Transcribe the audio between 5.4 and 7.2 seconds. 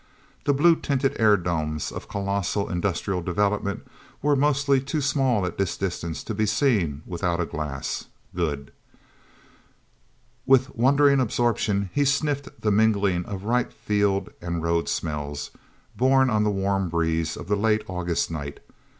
at this distance to be seen